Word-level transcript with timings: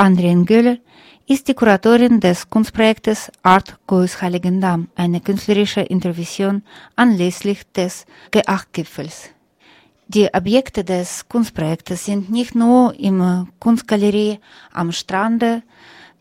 Andrien 0.00 0.46
Göller 0.46 0.78
ist 1.26 1.46
die 1.46 1.52
Kuratorin 1.52 2.20
des 2.20 2.48
Kunstprojektes 2.48 3.30
Art 3.42 3.78
Goes 3.86 4.22
Heiligendamm, 4.22 4.88
eine 4.96 5.20
künstlerische 5.20 5.82
Intervention 5.82 6.62
anlässlich 6.96 7.70
des 7.72 8.06
G8-Gipfels. 8.32 9.28
Die 10.08 10.32
Objekte 10.32 10.84
des 10.84 11.28
Kunstprojektes 11.28 12.06
sind 12.06 12.30
nicht 12.30 12.54
nur 12.54 12.98
im 12.98 13.46
Kunstgalerie 13.58 14.38
am 14.72 14.90
Strande, 14.90 15.62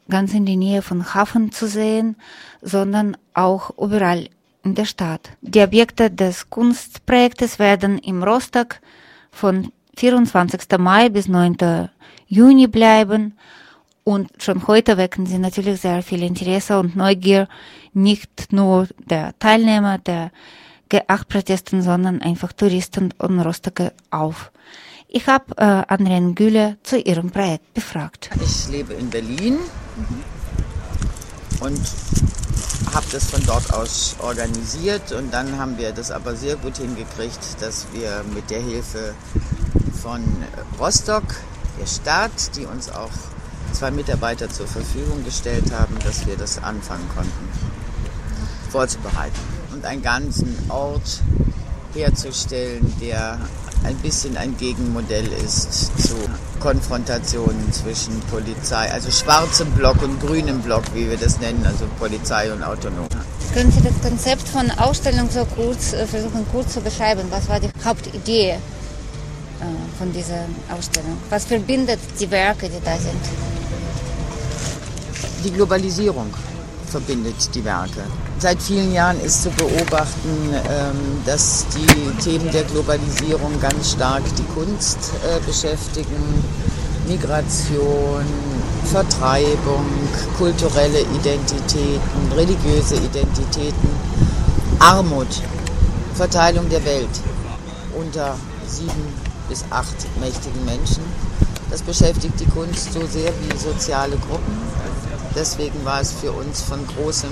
ganz 0.10 0.34
in 0.34 0.46
der 0.46 0.58
Nähe 0.58 0.82
von 0.82 1.14
Hafen 1.14 1.54
zu 1.54 1.66
sehen, 1.66 2.18
sondern 2.62 3.16
auch 3.34 3.72
überall 3.78 4.28
in 4.66 4.76
der 4.76 4.84
Stadt. 4.84 5.30
Die 5.40 5.62
Objekte 5.62 6.12
des 6.12 6.50
Kunstprojektes 6.50 7.60
werden 7.60 7.98
im 8.00 8.24
Rostock 8.24 8.82
von 9.32 9.72
24. 9.96 10.78
Mai 10.78 11.08
bis 11.08 11.30
9. 11.30 11.90
Juni 12.28 12.68
bleiben 12.68 13.36
und 14.10 14.32
schon 14.42 14.66
heute 14.66 14.98
wecken 14.98 15.28
sie 15.28 15.38
natürlich 15.38 15.82
sehr 15.82 16.02
viel 16.02 16.24
Interesse 16.24 16.80
und 16.80 16.96
Neugier, 16.96 17.48
nicht 17.94 18.52
nur 18.52 18.88
der 19.06 19.38
Teilnehmer 19.38 20.00
der 20.00 20.32
G8-Protesten, 20.90 21.84
sondern 21.84 22.20
einfach 22.20 22.52
Touristen 22.52 23.14
und 23.20 23.40
Rostocker 23.40 23.92
auf. 24.10 24.52
Ich 25.08 25.28
habe 25.28 25.56
äh, 25.58 25.94
Andrien 25.94 26.34
Gülle 26.34 26.80
zu 26.82 26.98
ihrem 26.98 27.30
Projekt 27.30 27.72
befragt. 27.76 28.32
Ich 28.44 28.68
lebe 28.70 28.96
in 28.96 29.12
Berlin 29.12 29.60
und 31.60 31.80
habe 32.96 33.06
das 33.12 33.30
von 33.30 33.46
dort 33.46 33.72
aus 33.72 34.16
organisiert 34.24 35.12
und 35.12 35.32
dann 35.32 35.60
haben 35.60 35.78
wir 35.78 35.92
das 35.92 36.10
aber 36.10 36.36
sehr 36.36 36.56
gut 36.56 36.78
hingekriegt, 36.78 37.62
dass 37.62 37.86
wir 37.94 38.24
mit 38.34 38.50
der 38.50 38.62
Hilfe 38.62 39.14
von 40.02 40.24
Rostock, 40.80 41.26
der 41.80 41.86
Stadt, 41.86 42.56
die 42.56 42.66
uns 42.66 42.90
auch 42.90 43.12
zwei 43.74 43.92
Mitarbeiter 43.92 44.50
zur 44.50 44.68
Verfügung 44.68 45.24
gestellt 45.24 45.72
haben, 45.72 45.98
dass 46.04 46.26
wir 46.28 46.38
das 46.38 46.62
anfangen 46.62 47.08
konnten 47.16 47.50
vorzubereiten 48.70 49.40
und 49.74 49.86
einen 49.86 50.02
ganzen 50.02 50.56
Ort 50.70 51.22
herzustellen, 51.94 52.94
der 53.02 53.40
ein 53.84 53.96
bisschen 53.98 54.38
ein 54.38 54.58
Gegenmodell 54.58 55.28
ist 55.46 55.72
zu 56.02 56.16
Konfrontationen 56.60 57.72
zwischen 57.72 58.20
Polizei, 58.30 58.92
also 58.92 59.10
schwarzem 59.10 59.72
Block 59.72 60.02
und 60.04 60.20
grünem 60.20 60.62
Block, 60.62 60.84
wie 60.94 61.10
wir 61.10 61.18
das 61.18 61.40
nennen, 61.40 61.66
also 61.66 61.86
Polizei 61.98 62.52
und 62.52 62.62
Autonom. 62.62 63.08
Können 63.54 63.72
Sie 63.72 63.82
das 63.82 64.00
Konzept 64.02 64.48
von 64.48 64.70
Ausstellung 64.72 65.30
so 65.32 65.46
kurz 65.46 65.94
äh, 65.94 66.06
versuchen 66.06 66.46
kurz 66.52 66.74
zu 66.74 66.82
beschreiben? 66.82 67.24
Was 67.30 67.48
war 67.48 67.60
die 67.60 67.70
Hauptidee 67.84 68.50
äh, 68.50 68.58
von 69.98 70.12
dieser 70.12 70.46
Ausstellung? 70.78 71.18
Was 71.30 71.46
verbindet 71.46 72.00
die 72.20 72.30
Werke, 72.30 72.70
die 72.70 72.84
da 72.84 72.98
sind? 72.98 73.59
Die 75.44 75.52
Globalisierung 75.52 76.34
verbindet 76.90 77.56
die 77.56 77.64
Werke. 77.64 78.02
Seit 78.40 78.62
vielen 78.62 78.92
Jahren 78.92 79.20
ist 79.22 79.44
zu 79.44 79.50
beobachten, 79.52 80.54
ähm, 80.54 80.96
dass 81.26 81.66
die 81.76 82.22
Themen 82.22 82.52
der 82.52 82.64
Globalisierung 82.64 83.60
ganz 83.62 83.92
stark 83.92 84.24
die 84.38 84.44
Kunst 84.54 84.98
äh, 85.24 85.40
beschäftigen. 85.46 86.44
Migration, 87.08 88.26
Vertreibung, 88.92 89.86
kulturelle 90.38 91.02
Identitäten, 91.02 92.32
religiöse 92.36 92.96
Identitäten, 92.96 93.90
Armut, 94.80 95.42
Verteilung 96.16 96.70
der 96.70 96.84
Welt 96.86 97.10
unter 97.98 98.36
sieben 98.68 99.14
bis 99.48 99.64
acht 99.70 99.96
mächtigen 100.20 100.64
Menschen. 100.66 101.04
Das 101.72 101.82
beschäftigt 101.82 102.40
die 102.40 102.46
Kunst 102.46 102.94
so 102.94 103.00
sehr 103.08 103.32
wie 103.42 103.58
soziale 103.58 104.18
Gruppen. 104.18 104.58
Deswegen 105.40 105.86
war 105.86 106.02
es 106.02 106.12
für 106.12 106.34
uns 106.34 106.62
von 106.62 106.86
großem 106.86 107.32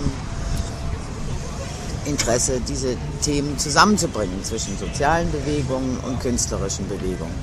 Interesse, 2.06 2.62
diese 2.66 2.96
Themen 3.22 3.60
zusammenzubringen 3.60 4.42
zwischen 4.46 4.78
sozialen 4.78 5.30
Bewegungen 5.30 5.98
und 6.08 6.18
künstlerischen 6.22 6.88
Bewegungen. 6.88 7.36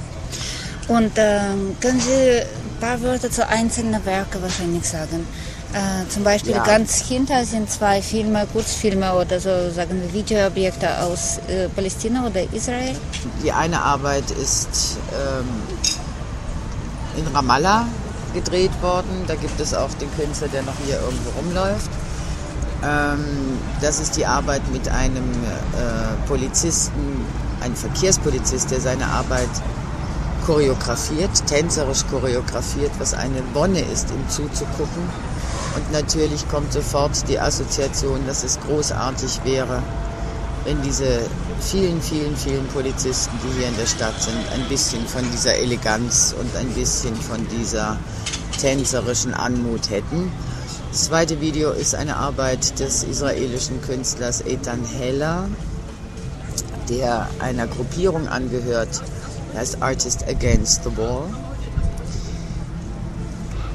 Und 0.89 1.19
äh, 1.19 1.41
können 1.83 2.01
Sie 2.01 2.41
ein 2.41 2.81
paar 2.81 2.99
Worte 3.03 3.31
zu 3.31 3.47
einzelnen 3.47 4.03
Werken 4.07 4.41
wahrscheinlich 4.41 4.89
sagen? 4.89 5.27
Äh, 5.75 6.09
zum 6.09 6.25
Beispiel 6.25 6.53
ja. 6.53 6.65
ganz 6.65 7.03
hinter 7.09 7.45
sind 7.45 7.69
zwei 7.69 8.01
Filme, 8.01 8.47
Kurzfilme 8.51 9.13
oder 9.13 9.39
so, 9.41 9.71
sagen 9.71 10.01
wir, 10.01 10.15
Videoobjekte 10.15 10.99
aus 11.01 11.41
äh, 11.47 11.69
Palästina 11.69 12.27
oder 12.27 12.43
Israel. 12.55 12.97
Die 13.43 13.53
eine 13.53 13.83
Arbeit 13.83 14.31
ist 14.31 14.97
ähm, 15.13 15.47
in 17.19 17.27
Ramallah 17.35 17.87
gedreht 18.35 18.73
worden. 18.83 19.25
Da 19.27 19.35
gibt 19.35 19.59
es 19.61 19.73
auch 19.73 19.93
den 19.95 20.15
Künstler, 20.17 20.49
der 20.49 20.63
noch 20.63 20.75
hier 20.85 21.01
irgendwo 21.01 21.31
rumläuft. 21.39 21.91
Ähm, 22.85 23.59
das 23.81 24.01
ist 24.01 24.17
die 24.17 24.27
Arbeit 24.27 24.63
mit 24.71 24.89
einem 24.89 25.31
äh, 25.33 26.29
Polizisten, 26.29 27.25
einem 27.63 27.77
Verkehrspolizist, 27.77 28.71
der 28.71 28.81
seine 28.81 29.07
Arbeit 29.07 29.49
choreografiert, 30.45 31.47
tänzerisch 31.47 32.05
choreografiert, 32.11 32.91
was 32.99 33.15
eine 33.15 33.43
Wonne 33.55 33.81
ist, 33.81 34.11
ihm 34.11 34.29
zuzugucken. 34.29 35.03
Und 35.77 35.93
natürlich 35.93 36.47
kommt 36.49 36.73
sofort 36.73 37.29
die 37.29 37.41
Assoziation, 37.41 38.27
dass 38.27 38.45
es 38.45 38.61
großartig 38.61 39.41
wäre, 39.45 39.83
wenn 40.65 40.81
diese 40.83 41.21
vielen, 41.65 42.01
vielen, 42.03 42.37
vielen 42.37 42.67
Polizisten, 42.69 43.33
die 43.43 43.59
hier 43.59 43.69
in 43.69 43.77
der 43.77 43.87
Stadt 43.87 44.21
sind, 44.21 44.37
ein 44.53 44.69
bisschen 44.69 45.07
von 45.07 45.23
dieser 45.33 45.55
Eleganz 45.55 46.35
und 46.39 46.55
ein 46.57 46.69
bisschen 46.69 47.17
von 47.17 47.47
dieser 47.49 47.97
tänzerischen 48.61 49.33
Anmut 49.33 49.89
hätten. 49.91 50.31
Das 50.91 51.05
zweite 51.05 51.41
Video 51.41 51.71
ist 51.71 51.95
eine 51.95 52.17
Arbeit 52.17 52.79
des 52.79 53.03
israelischen 53.05 53.81
Künstlers 53.81 54.43
Ethan 54.43 54.85
Heller, 54.85 55.49
der 56.89 57.29
einer 57.41 57.67
Gruppierung 57.67 58.29
angehört, 58.29 59.03
die 59.53 59.59
heißt 59.59 59.83
Artist 59.83 60.29
Against 60.29 60.85
the 60.85 60.97
Wall. 60.97 61.25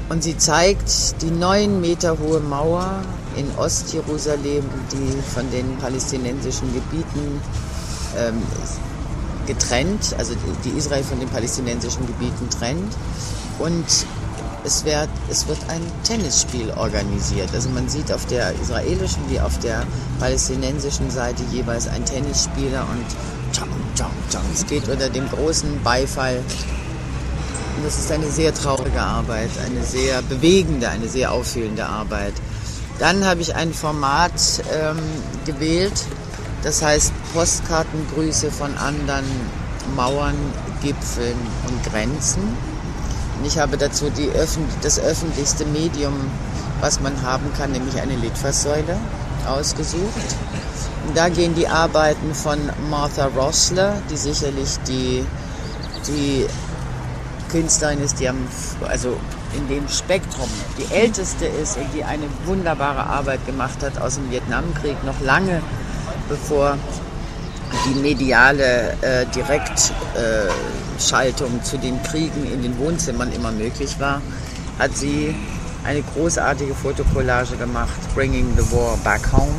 Und 0.08 0.22
sie 0.22 0.36
zeigt 0.36 1.20
die 1.22 1.30
neun 1.30 1.80
Meter 1.80 2.18
hohe 2.18 2.40
Mauer 2.40 3.02
in 3.36 3.46
Ostjerusalem, 3.58 4.64
die 4.92 5.22
von 5.34 5.50
den 5.50 5.76
palästinensischen 5.78 6.72
Gebieten 6.72 7.40
ähm, 8.18 8.42
getrennt, 9.46 10.14
also 10.18 10.34
die 10.64 10.70
Israel 10.70 11.02
von 11.02 11.18
den 11.18 11.28
palästinensischen 11.28 12.06
Gebieten 12.06 12.48
trennt. 12.50 12.94
Und 13.58 13.84
es 14.64 14.84
wird, 14.84 15.08
es 15.30 15.48
wird 15.48 15.58
ein 15.68 15.82
Tennisspiel 16.04 16.70
organisiert. 16.76 17.48
Also 17.54 17.68
man 17.70 17.88
sieht 17.88 18.12
auf 18.12 18.26
der 18.26 18.52
israelischen 18.60 19.22
wie 19.28 19.40
auf 19.40 19.58
der 19.58 19.84
palästinensischen 20.18 21.10
Seite 21.10 21.42
jeweils 21.50 21.88
ein 21.88 22.04
Tennisspieler 22.04 22.86
und. 22.90 23.06
Es 24.54 24.64
geht 24.66 24.88
unter 24.88 25.08
dem 25.08 25.28
großen 25.28 25.82
Beifall. 25.82 26.36
Und 26.36 27.84
das 27.84 27.98
ist 27.98 28.12
eine 28.12 28.30
sehr 28.30 28.54
traurige 28.54 29.00
Arbeit, 29.00 29.50
eine 29.66 29.82
sehr 29.82 30.22
bewegende, 30.22 30.88
eine 30.88 31.08
sehr 31.08 31.32
auffühlende 31.32 31.84
Arbeit. 31.84 32.34
Dann 32.98 33.24
habe 33.24 33.40
ich 33.40 33.54
ein 33.54 33.74
Format 33.74 34.32
ähm, 34.72 34.98
gewählt, 35.46 36.04
das 36.62 36.82
heißt 36.82 37.12
Postkartengrüße 37.32 38.50
von 38.50 38.76
anderen 38.76 39.24
Mauern, 39.96 40.36
Gipfeln 40.82 41.36
und 41.68 41.82
Grenzen. 41.90 42.42
Ich 43.44 43.58
habe 43.58 43.78
dazu 43.78 44.06
Öffn 44.06 44.64
das 44.82 44.98
öffentlichste 44.98 45.64
Medium, 45.66 46.12
was 46.80 47.00
man 47.00 47.22
haben 47.22 47.50
kann, 47.56 47.72
nämlich 47.72 48.00
eine 48.00 48.16
Litfaßsäule 48.16 48.96
ausgesucht. 49.48 50.36
Und 51.06 51.16
da 51.16 51.28
gehen 51.28 51.54
die 51.54 51.66
Arbeiten 51.66 52.34
von 52.34 52.58
Martha 52.90 53.26
Rossler, 53.26 53.94
die 54.10 54.16
sicherlich 54.16 54.78
die, 54.86 55.24
die 56.06 56.46
Künstlerin 57.50 58.00
ist, 58.02 58.20
die 58.20 58.28
am, 58.28 58.36
also 58.86 59.16
in 59.56 59.66
dem 59.68 59.88
Spektrum 59.88 60.48
die 60.78 60.94
älteste 60.94 61.46
ist 61.46 61.76
und 61.78 61.86
die 61.94 62.04
eine 62.04 62.26
wunderbare 62.44 63.04
Arbeit 63.04 63.44
gemacht 63.46 63.82
hat 63.82 64.00
aus 64.00 64.16
dem 64.16 64.30
Vietnamkrieg, 64.30 65.02
noch 65.04 65.20
lange 65.20 65.62
bevor 66.30 66.78
die 67.86 67.94
mediale 68.00 68.96
äh, 69.02 69.26
Direktschaltung 69.34 71.58
äh, 71.58 71.62
zu 71.62 71.76
den 71.78 72.02
Kriegen 72.02 72.50
in 72.50 72.62
den 72.62 72.78
Wohnzimmern 72.78 73.30
immer 73.32 73.52
möglich 73.52 74.00
war, 74.00 74.22
hat 74.78 74.96
sie 74.96 75.34
eine 75.84 76.02
großartige 76.02 76.74
Fotokollage 76.74 77.56
gemacht, 77.56 78.00
Bringing 78.14 78.56
the 78.56 78.72
War 78.72 78.96
Back 79.04 79.30
Home, 79.32 79.52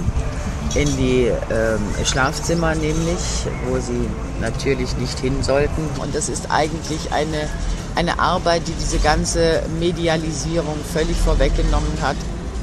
in 0.76 0.88
die 0.98 1.32
ähm, 1.52 1.80
Schlafzimmer 2.06 2.76
nämlich, 2.76 3.20
wo 3.68 3.80
sie 3.80 4.08
natürlich 4.40 4.96
nicht 4.98 5.20
hin 5.20 5.44
sollten. 5.44 5.90
Und 6.02 6.16
das 6.16 6.30
ist 6.30 6.50
eigentlich 6.50 7.12
eine, 7.12 7.50
eine 7.96 8.20
Arbeit, 8.20 8.68
die 8.68 8.74
diese 8.74 9.00
ganze 9.00 9.64
Medialisierung 9.80 10.78
völlig 10.94 11.18
vorweggenommen 11.18 11.98
hat. 12.02 12.16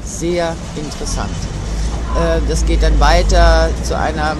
Sehr 0.03 0.55
interessant. 0.75 1.29
Äh, 2.15 2.39
das 2.47 2.65
geht 2.65 2.83
dann 2.83 2.99
weiter 2.99 3.69
zu 3.83 3.97
einer 3.97 4.35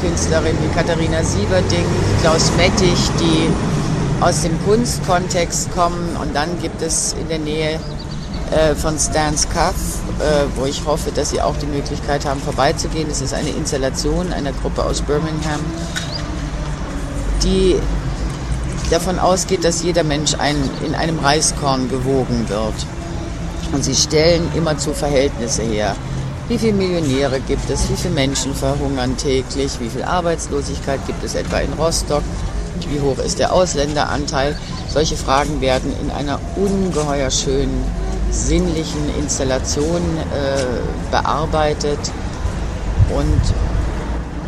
Künstlerin 0.00 0.56
wie 0.62 0.74
Katharina 0.74 1.22
Sieberding, 1.22 1.84
Klaus 2.22 2.50
Mettich, 2.56 3.10
die 3.20 3.50
aus 4.20 4.42
dem 4.42 4.52
Kunstkontext 4.64 5.72
kommen. 5.74 6.16
Und 6.20 6.34
dann 6.34 6.60
gibt 6.60 6.82
es 6.82 7.14
in 7.20 7.28
der 7.28 7.38
Nähe 7.38 7.80
äh, 8.50 8.74
von 8.74 8.98
Stan's 8.98 9.48
Cuff, 9.48 9.74
äh, 10.20 10.44
wo 10.56 10.66
ich 10.66 10.84
hoffe, 10.86 11.10
dass 11.14 11.30
Sie 11.30 11.40
auch 11.40 11.56
die 11.56 11.66
Möglichkeit 11.66 12.24
haben, 12.24 12.40
vorbeizugehen. 12.40 13.08
Es 13.10 13.20
ist 13.20 13.34
eine 13.34 13.50
Installation 13.50 14.32
einer 14.32 14.52
Gruppe 14.52 14.84
aus 14.84 15.02
Birmingham, 15.02 15.60
die 17.42 17.76
davon 18.90 19.18
ausgeht, 19.18 19.64
dass 19.64 19.82
jeder 19.82 20.04
Mensch 20.04 20.34
ein, 20.38 20.56
in 20.84 20.94
einem 20.94 21.18
Reiskorn 21.18 21.88
gewogen 21.88 22.48
wird. 22.48 22.74
Und 23.72 23.84
sie 23.84 23.94
stellen 23.94 24.48
immer 24.54 24.78
zu 24.78 24.94
Verhältnisse 24.94 25.62
her. 25.62 25.96
Wie 26.48 26.58
viele 26.58 26.74
Millionäre 26.74 27.40
gibt 27.40 27.68
es? 27.70 27.90
Wie 27.90 27.96
viele 27.96 28.14
Menschen 28.14 28.54
verhungern 28.54 29.16
täglich? 29.16 29.80
Wie 29.80 29.88
viel 29.88 30.04
Arbeitslosigkeit 30.04 31.04
gibt 31.04 31.24
es 31.24 31.34
etwa 31.34 31.58
in 31.58 31.72
Rostock? 31.72 32.22
Wie 32.88 33.00
hoch 33.00 33.18
ist 33.18 33.40
der 33.40 33.52
Ausländeranteil? 33.52 34.56
Solche 34.88 35.16
Fragen 35.16 35.60
werden 35.60 35.92
in 36.00 36.12
einer 36.12 36.38
ungeheuer 36.54 37.32
schönen, 37.32 37.84
sinnlichen 38.30 39.10
Installation 39.18 39.96
äh, 39.96 41.10
bearbeitet. 41.10 41.98
Und 43.10 43.40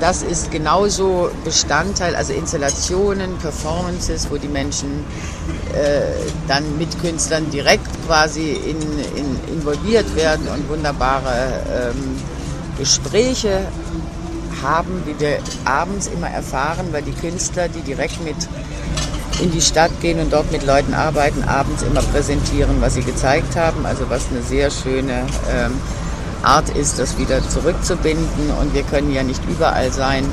das 0.00 0.22
ist 0.22 0.50
genauso 0.50 1.30
Bestandteil, 1.44 2.14
also 2.14 2.32
Installationen, 2.32 3.36
Performances, 3.38 4.28
wo 4.30 4.36
die 4.36 4.48
Menschen 4.48 5.04
äh, 5.74 6.02
dann 6.46 6.78
mit 6.78 6.98
Künstlern 7.00 7.50
direkt 7.50 7.86
quasi 8.06 8.52
in, 8.52 8.80
in, 9.16 9.54
involviert 9.54 10.14
werden 10.16 10.48
und 10.48 10.68
wunderbare 10.68 11.92
ähm, 11.94 12.16
Gespräche 12.78 13.66
haben, 14.62 15.02
wie 15.06 15.18
wir 15.20 15.38
abends 15.64 16.06
immer 16.08 16.28
erfahren, 16.28 16.86
weil 16.92 17.02
die 17.02 17.12
Künstler, 17.12 17.68
die 17.68 17.80
direkt 17.80 18.22
mit 18.24 18.36
in 19.40 19.52
die 19.52 19.60
Stadt 19.60 19.92
gehen 20.00 20.18
und 20.18 20.32
dort 20.32 20.50
mit 20.50 20.64
Leuten 20.66 20.94
arbeiten, 20.94 21.44
abends 21.44 21.82
immer 21.82 22.02
präsentieren, 22.02 22.80
was 22.80 22.94
sie 22.94 23.02
gezeigt 23.02 23.56
haben. 23.56 23.86
Also 23.86 24.10
was 24.10 24.26
eine 24.30 24.42
sehr 24.42 24.70
schöne 24.70 25.26
ähm, 25.50 25.80
Art 26.42 26.68
ist, 26.70 26.98
das 26.98 27.18
wieder 27.18 27.46
zurückzubinden. 27.48 28.50
Und 28.60 28.74
wir 28.74 28.82
können 28.82 29.12
ja 29.12 29.22
nicht 29.22 29.42
überall 29.48 29.92
sein, 29.92 30.24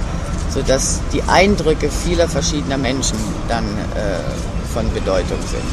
sodass 0.49 1.01
die 1.13 1.23
Eindrücke 1.23 1.89
vieler 1.89 2.27
verschiedener 2.27 2.77
Menschen 2.77 3.17
dann 3.47 3.65
äh, 3.65 4.73
von 4.73 4.91
Bedeutung 4.93 5.39
sind. 5.49 5.63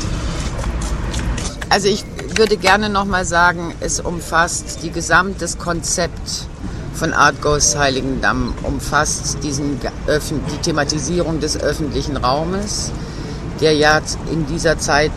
Also 1.68 1.88
ich 1.88 2.04
würde 2.36 2.56
gerne 2.56 2.88
nochmal 2.88 3.24
sagen, 3.24 3.74
es 3.80 4.00
umfasst 4.00 4.80
die 4.82 4.90
gesamtes 4.90 5.58
Konzept 5.58 6.46
von 6.94 7.12
Art 7.14 7.40
Goes 7.40 7.76
Heiligendamm, 7.76 8.54
umfasst 8.62 9.38
diesen, 9.42 9.80
die 9.80 10.58
Thematisierung 10.62 11.40
des 11.40 11.58
öffentlichen 11.58 12.16
Raumes, 12.16 12.92
der 13.60 13.74
ja 13.74 14.00
in 14.30 14.46
dieser 14.46 14.78
Zeit 14.78 15.12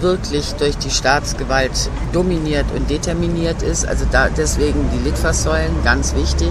wirklich 0.00 0.54
durch 0.54 0.76
die 0.76 0.90
Staatsgewalt 0.90 1.90
dominiert 2.12 2.66
und 2.74 2.88
determiniert 2.90 3.62
ist. 3.62 3.86
Also 3.86 4.04
da 4.10 4.28
deswegen 4.28 4.88
die 4.92 5.08
Litfaßsäulen, 5.08 5.82
ganz 5.84 6.14
wichtig. 6.14 6.50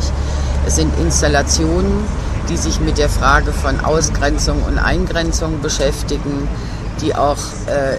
Es 0.65 0.75
sind 0.75 0.91
Installationen, 0.99 2.03
die 2.49 2.57
sich 2.57 2.79
mit 2.79 2.97
der 2.97 3.09
Frage 3.09 3.51
von 3.51 3.79
Ausgrenzung 3.79 4.63
und 4.63 4.77
Eingrenzung 4.77 5.61
beschäftigen, 5.61 6.47
die 7.01 7.15
auch 7.15 7.37
äh, 7.67 7.97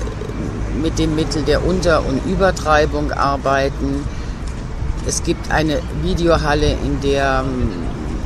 mit 0.82 0.98
dem 0.98 1.14
Mittel 1.14 1.42
der 1.42 1.64
Unter- 1.64 2.04
und 2.06 2.25
Übertreibung 2.26 3.12
arbeiten. 3.12 4.04
Es 5.06 5.22
gibt 5.22 5.50
eine 5.50 5.80
Videohalle, 6.02 6.72
in 6.84 7.00
der 7.00 7.44
ähm, 7.44 7.72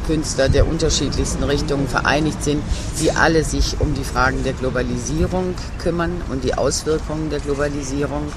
Künstler 0.07 0.49
der 0.49 0.67
unterschiedlichsten 0.67 1.43
Richtungen 1.45 1.89
vereinigt 1.89 2.43
sind, 2.43 2.63
die 3.01 3.13
alle 3.13 3.45
sich 3.45 3.81
um 3.81 3.95
die 3.95 4.05
Fragen 4.05 4.43
der 4.45 4.53
Globalisierung 4.53 5.55
kümmern 5.79 6.21
und 6.31 6.45
die 6.45 6.55
Auswirkungen 6.55 7.31
der 7.31 7.41
Globalisierung. 7.41 8.33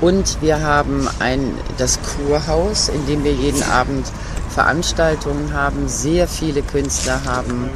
Und 0.00 0.40
wir 0.40 0.62
haben 0.62 1.08
ein, 1.18 1.52
das 1.76 1.98
Kurhaus, 2.02 2.88
in 2.88 3.06
dem 3.06 3.22
wir 3.22 3.32
jeden 3.32 3.62
Abend 3.62 4.06
Veranstaltungen 4.50 5.52
haben. 5.52 5.88
Sehr 5.88 6.26
viele 6.26 6.62
Künstler 6.62 7.20
haben 7.24 7.70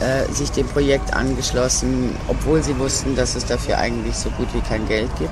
äh, 0.00 0.32
sich 0.32 0.50
dem 0.50 0.66
Projekt 0.66 1.14
angeschlossen, 1.14 2.14
obwohl 2.26 2.62
sie 2.62 2.78
wussten, 2.78 3.16
dass 3.16 3.36
es 3.36 3.44
dafür 3.44 3.78
eigentlich 3.78 4.16
so 4.16 4.30
gut 4.30 4.48
wie 4.54 4.60
kein 4.60 4.86
Geld 4.88 5.10
gibt. 5.18 5.30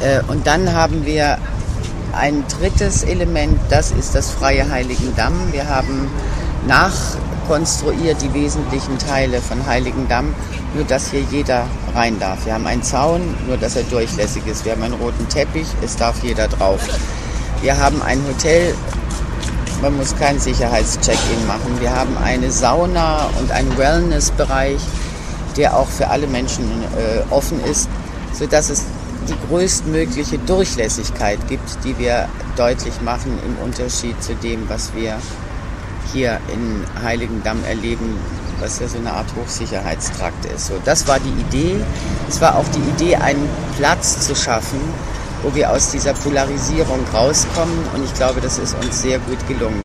Äh, 0.00 0.22
und 0.28 0.46
dann 0.46 0.72
haben 0.72 1.04
wir 1.04 1.38
ein 2.14 2.44
drittes 2.48 3.02
Element, 3.02 3.58
das 3.70 3.90
ist 3.92 4.14
das 4.14 4.30
Freie 4.30 4.70
Heiligendamm. 4.70 5.52
Wir 5.52 5.68
haben 5.68 6.10
nachkonstruiert 6.66 8.20
die 8.22 8.32
wesentlichen 8.34 8.98
Teile 8.98 9.40
von 9.40 9.66
Heiligendamm, 9.66 10.34
nur 10.74 10.84
dass 10.84 11.10
hier 11.10 11.22
jeder 11.30 11.66
rein 11.94 12.18
darf. 12.18 12.46
Wir 12.46 12.54
haben 12.54 12.66
einen 12.66 12.82
Zaun, 12.82 13.22
nur 13.46 13.56
dass 13.56 13.76
er 13.76 13.82
durchlässig 13.84 14.46
ist. 14.46 14.64
Wir 14.64 14.72
haben 14.72 14.82
einen 14.82 14.94
roten 14.94 15.28
Teppich, 15.28 15.66
es 15.82 15.96
darf 15.96 16.22
jeder 16.22 16.48
drauf. 16.48 16.80
Wir 17.60 17.78
haben 17.78 18.02
ein 18.02 18.20
Hotel, 18.26 18.74
man 19.80 19.96
muss 19.96 20.16
kein 20.16 20.38
Sicherheitscheck-in 20.38 21.46
machen. 21.46 21.80
Wir 21.80 21.94
haben 21.94 22.16
eine 22.18 22.50
Sauna 22.50 23.30
und 23.38 23.50
einen 23.50 23.76
Wellness-Bereich, 23.76 24.80
der 25.56 25.76
auch 25.76 25.88
für 25.88 26.08
alle 26.08 26.26
Menschen 26.26 26.64
äh, 26.64 27.22
offen 27.32 27.60
ist, 27.64 27.88
sodass 28.32 28.70
es 28.70 28.84
die 29.28 29.36
größtmögliche 29.48 30.38
Durchlässigkeit 30.38 31.38
gibt, 31.48 31.84
die 31.84 31.96
wir 31.98 32.28
deutlich 32.56 33.00
machen 33.02 33.38
im 33.44 33.56
Unterschied 33.64 34.22
zu 34.22 34.34
dem, 34.34 34.68
was 34.68 34.94
wir 34.94 35.18
hier 36.12 36.40
in 36.52 36.84
Heiligendamm 37.02 37.64
erleben, 37.64 38.18
was 38.60 38.78
ja 38.80 38.88
so 38.88 38.98
eine 38.98 39.12
Art 39.12 39.26
Hochsicherheitstrakt 39.36 40.44
ist. 40.46 40.66
So, 40.66 40.74
das 40.84 41.06
war 41.06 41.18
die 41.20 41.40
Idee. 41.40 41.76
Es 42.28 42.40
war 42.40 42.56
auch 42.56 42.64
die 42.74 43.04
Idee, 43.04 43.16
einen 43.16 43.48
Platz 43.76 44.26
zu 44.26 44.34
schaffen, 44.34 44.80
wo 45.42 45.54
wir 45.54 45.70
aus 45.70 45.90
dieser 45.90 46.12
Polarisierung 46.14 47.00
rauskommen. 47.12 47.78
Und 47.94 48.04
ich 48.04 48.14
glaube, 48.14 48.40
das 48.40 48.58
ist 48.58 48.74
uns 48.74 49.02
sehr 49.02 49.18
gut 49.20 49.46
gelungen. 49.48 49.82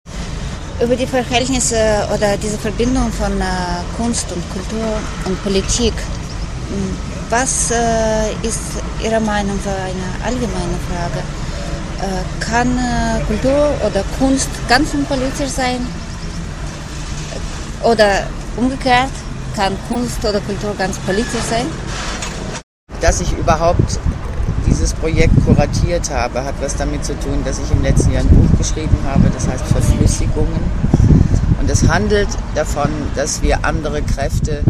Über 0.82 0.96
die 0.96 1.08
Verhältnisse 1.08 2.08
oder 2.14 2.38
diese 2.38 2.58
Verbindung 2.58 3.12
von 3.12 3.32
äh, 3.42 3.46
Kunst 3.98 4.32
und 4.32 4.44
Kultur 4.52 4.88
und 5.26 5.44
Politik. 5.44 5.94
Was 7.30 7.72
äh, 7.72 8.32
ist 8.42 8.82
Ihrer 9.04 9.20
Meinung 9.20 9.60
so 9.62 9.70
eine 9.70 10.26
allgemeine 10.26 10.78
Frage? 10.88 11.20
Äh, 12.00 12.24
kann 12.40 12.78
äh, 12.78 13.22
Kultur 13.26 13.74
oder 13.86 14.02
Kunst 14.18 14.50
ganz 14.70 14.94
unpolitisch 14.94 15.50
sein? 15.50 15.86
Oder 17.84 18.24
umgekehrt, 18.56 19.12
kann 19.58 19.74
Kunst 19.90 20.24
oder 20.24 20.40
Kultur 20.40 20.74
ganz 20.78 20.98
politisch 21.00 21.44
sein? 21.50 21.66
Dass 23.02 23.20
ich 23.20 23.34
überhaupt 23.34 24.00
dieses 24.66 24.94
Projekt 24.94 25.34
kuratiert 25.46 26.10
habe, 26.10 26.46
hat 26.46 26.56
was 26.62 26.78
damit 26.78 27.04
zu 27.04 27.14
tun, 27.20 27.44
dass 27.44 27.60
ich 27.60 27.70
im 27.72 27.84
letzten 27.84 28.14
Jahr 28.14 28.24
ein 28.24 28.30
Buch 28.30 28.58
geschrieben 28.58 28.98
habe, 29.06 29.30
das 29.34 29.50
heißt 29.50 29.66
Verflüssigungen. 29.66 30.64
Und 31.60 31.70
es 31.70 31.90
handelt 31.90 32.30
davon, 32.56 32.90
dass 33.16 33.42
wir 33.42 33.66
andere 33.66 34.02
Kräfte 34.02 34.64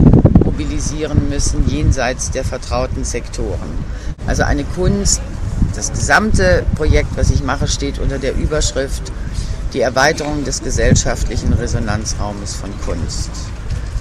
mobilisieren 0.47 1.27
müssen 1.27 1.67
jenseits 1.67 2.31
der 2.31 2.45
vertrauten 2.45 3.03
Sektoren. 3.03 3.69
Also 4.27 4.43
eine 4.43 4.63
Kunst, 4.63 5.19
das 5.75 5.91
gesamte 5.91 6.65
Projekt, 6.75 7.17
was 7.17 7.31
ich 7.31 7.43
mache, 7.43 7.67
steht 7.67 7.99
unter 7.99 8.17
der 8.17 8.33
Überschrift 8.33 9.11
die 9.73 9.81
Erweiterung 9.81 10.45
des 10.45 10.63
gesellschaftlichen 10.63 11.51
Resonanzraumes 11.51 12.55
von 12.55 12.69
Kunst. 12.85 13.29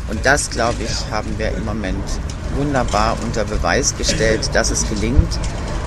Und 0.08 0.24
das, 0.24 0.50
glaube 0.50 0.84
ich, 0.84 1.10
haben 1.10 1.36
wir 1.36 1.50
im 1.50 1.64
Moment 1.64 2.04
wunderbar 2.56 3.16
unter 3.24 3.44
Beweis 3.44 3.96
gestellt, 3.96 4.48
dass 4.52 4.70
es 4.70 4.88
gelingt. 4.88 5.40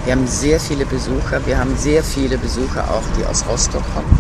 Wir 0.04 0.13
haben 0.13 0.28
sehr 0.28 0.60
viele 0.60 0.86
Besucher, 0.86 1.46
wir 1.46 1.58
haben 1.58 1.78
sehr 1.78 2.04
viele 2.04 2.38
Besucher 2.38 2.84
auch, 2.92 3.04
die 3.18 3.25
aus 3.25 3.46
Rostock 3.48 3.84
kommen. 3.94 4.20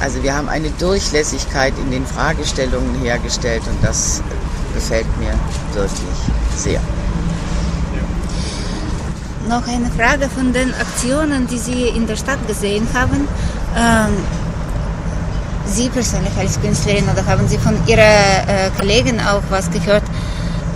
Also 0.00 0.22
wir 0.22 0.34
haben 0.34 0.48
eine 0.48 0.70
Durchlässigkeit 0.70 1.74
in 1.78 1.90
den 1.90 2.06
Fragestellungen 2.06 2.94
hergestellt 3.02 3.62
und 3.68 3.84
das 3.84 4.22
gefällt 4.74 5.06
mir 5.18 5.32
wirklich 5.72 6.18
sehr. 6.56 6.80
Noch 9.48 9.66
eine 9.68 9.90
Frage 9.90 10.28
von 10.28 10.52
den 10.52 10.72
Aktionen, 10.74 11.46
die 11.46 11.58
Sie 11.58 11.88
in 11.88 12.06
der 12.06 12.16
Stadt 12.16 12.46
gesehen 12.46 12.86
haben. 12.94 13.28
Ähm, 13.76 14.14
Sie 15.66 15.88
persönlich 15.88 16.32
als 16.38 16.60
Künstlerin 16.60 17.04
oder 17.12 17.24
haben 17.26 17.46
Sie 17.48 17.58
von 17.58 17.74
Ihrer 17.86 18.00
äh, 18.00 18.70
Kollegin 18.78 19.20
auch 19.20 19.42
was 19.50 19.70
gehört? 19.70 20.02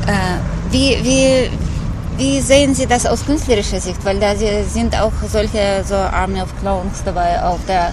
Äh, 0.07 0.71
wie, 0.71 0.99
wie, 1.03 1.51
wie 2.17 2.41
sehen 2.41 2.75
Sie 2.75 2.87
das 2.87 3.07
aus 3.07 3.25
künstlerischer 3.25 3.81
Sicht? 3.81 4.05
Weil 4.05 4.19
da 4.19 4.35
sind 4.37 4.99
auch 4.99 5.13
solche 5.31 5.85
so 5.87 5.95
Army 5.95 6.41
of 6.41 6.49
Clowns 6.61 7.03
dabei 7.05 7.43
auf 7.43 7.61
der 7.67 7.93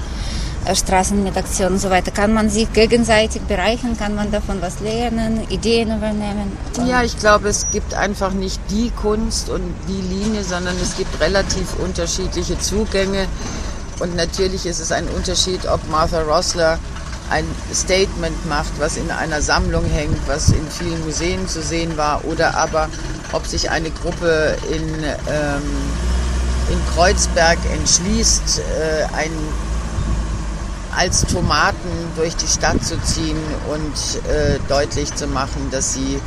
äh, 0.65 0.75
Straßen 0.75 1.23
mit 1.23 1.37
Aktionen 1.37 1.73
und 1.73 1.79
so 1.79 1.89
weiter. 1.89 2.11
Kann 2.11 2.33
man 2.33 2.49
sich 2.49 2.71
gegenseitig 2.73 3.41
bereichern? 3.43 3.97
Kann 3.97 4.15
man 4.15 4.31
davon 4.31 4.61
was 4.61 4.79
lernen, 4.79 5.41
Ideen 5.49 5.95
übernehmen? 5.95 6.57
Ja, 6.85 7.03
ich 7.03 7.17
glaube, 7.19 7.49
es 7.49 7.67
gibt 7.71 7.93
einfach 7.93 8.33
nicht 8.33 8.59
die 8.69 8.91
Kunst 8.91 9.49
und 9.49 9.73
die 9.87 10.01
Linie, 10.01 10.43
sondern 10.43 10.75
es 10.81 10.97
gibt 10.97 11.19
relativ 11.19 11.75
unterschiedliche 11.79 12.59
Zugänge. 12.59 13.27
Und 13.99 14.15
natürlich 14.15 14.65
ist 14.65 14.79
es 14.79 14.91
ein 14.91 15.07
Unterschied, 15.09 15.65
ob 15.67 15.79
Martha 15.89 16.21
Rossler 16.21 16.79
ein 17.29 17.45
Statement 17.73 18.45
macht, 18.47 18.71
was 18.79 18.97
in 18.97 19.09
einer 19.09 19.41
Sammlung 19.41 19.85
hängt, 19.85 20.19
was 20.27 20.49
in 20.49 20.67
vielen 20.69 21.03
Museen 21.05 21.47
zu 21.47 21.61
sehen 21.61 21.97
war, 21.97 22.23
oder 22.25 22.55
aber 22.57 22.89
ob 23.31 23.45
sich 23.47 23.71
eine 23.71 23.89
Gruppe 23.89 24.55
in, 24.71 25.03
ähm, 25.03 25.63
in 26.69 26.79
Kreuzberg 26.93 27.57
entschließt, 27.73 28.59
äh, 28.59 29.03
ein, 29.15 29.31
als 30.95 31.25
Tomaten 31.25 31.89
durch 32.15 32.35
die 32.35 32.47
Stadt 32.47 32.83
zu 32.83 32.99
ziehen 33.01 33.37
und 33.69 34.29
äh, 34.31 34.59
deutlich 34.67 35.13
zu 35.13 35.27
machen, 35.27 35.69
dass 35.71 35.93
sie 35.93 36.19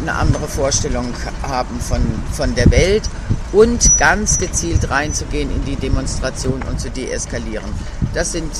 eine 0.00 0.14
andere 0.14 0.48
Vorstellung 0.48 1.14
haben 1.42 1.80
von, 1.80 2.00
von 2.32 2.54
der 2.54 2.70
Welt 2.70 3.08
und 3.52 3.96
ganz 3.98 4.38
gezielt 4.38 4.90
reinzugehen 4.90 5.50
in 5.54 5.64
die 5.64 5.76
Demonstration 5.76 6.62
und 6.68 6.80
zu 6.80 6.90
deeskalieren. 6.90 7.70
Das 8.14 8.32
sind 8.32 8.50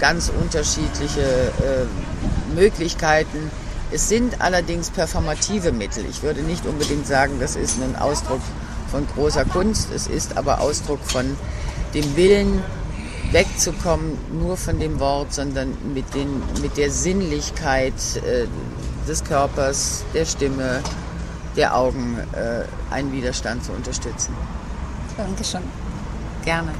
ganz 0.00 0.30
unterschiedliche 0.40 1.20
äh, 1.20 2.54
Möglichkeiten. 2.54 3.50
Es 3.92 4.08
sind 4.08 4.40
allerdings 4.40 4.90
performative 4.90 5.72
Mittel. 5.72 6.04
Ich 6.10 6.22
würde 6.22 6.42
nicht 6.42 6.66
unbedingt 6.66 7.06
sagen, 7.06 7.34
das 7.40 7.56
ist 7.56 7.76
ein 7.80 7.96
Ausdruck 7.96 8.40
von 8.90 9.06
großer 9.14 9.44
Kunst. 9.44 9.88
Es 9.94 10.06
ist 10.06 10.36
aber 10.36 10.60
Ausdruck 10.60 11.00
von 11.04 11.36
dem 11.94 12.16
Willen, 12.16 12.62
wegzukommen, 13.32 14.16
nur 14.38 14.56
von 14.56 14.78
dem 14.78 15.00
Wort, 15.00 15.32
sondern 15.32 15.76
mit, 15.94 16.14
den, 16.14 16.42
mit 16.62 16.76
der 16.76 16.90
Sinnlichkeit 16.90 17.94
äh, 18.16 18.46
des 19.06 19.24
Körpers, 19.24 20.04
der 20.14 20.24
Stimme, 20.24 20.82
der 21.56 21.76
Augen, 21.76 22.18
äh, 22.32 22.94
einen 22.94 23.12
Widerstand 23.12 23.64
zu 23.64 23.72
unterstützen. 23.72 24.34
Dankeschön. 25.16 25.62
Gerne. 26.44 26.72